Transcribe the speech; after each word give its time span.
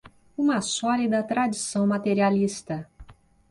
uma 0.35 0.61
sólida 0.63 1.21
tradição 1.21 1.85
materialista 1.85 2.89